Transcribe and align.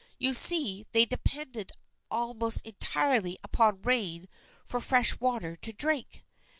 You 0.17 0.33
see, 0.33 0.87
they 0.93 1.05
depended 1.05 1.71
almost 2.09 2.65
entirely 2.65 3.37
upon 3.43 3.83
rain 3.83 4.27
for 4.65 4.79
fresh 4.79 5.19
water 5.19 5.55
to 5.57 5.71
drink. 5.73 6.23